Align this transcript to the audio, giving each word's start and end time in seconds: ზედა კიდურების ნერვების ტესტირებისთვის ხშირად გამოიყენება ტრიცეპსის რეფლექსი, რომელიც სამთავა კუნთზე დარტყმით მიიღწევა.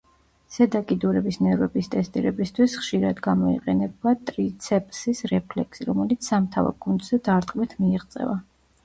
ზედა 0.53 0.79
კიდურების 0.91 1.35
ნერვების 1.47 1.89
ტესტირებისთვის 1.95 2.73
ხშირად 2.83 3.21
გამოიყენება 3.27 4.13
ტრიცეპსის 4.31 5.21
რეფლექსი, 5.33 5.87
რომელიც 5.91 6.31
სამთავა 6.31 6.73
კუნთზე 6.87 7.21
დარტყმით 7.29 7.77
მიიღწევა. 7.85 8.35